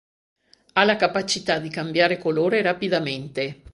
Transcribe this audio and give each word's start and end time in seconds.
Ha 0.73 0.83
la 0.83 0.95
capacità 0.95 1.59
di 1.59 1.69
cambiare 1.69 2.17
colore 2.17 2.63
rapidamente. 2.63 3.59